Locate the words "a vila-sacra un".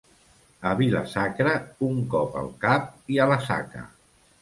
0.69-2.01